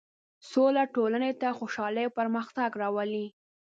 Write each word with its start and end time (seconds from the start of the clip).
سوله 0.51 0.83
ټولنې 0.95 1.31
ته 1.41 1.47
خوشحالي 1.57 2.01
او 2.07 2.11
پرمختګ 2.19 2.69
راولي. 2.81 3.25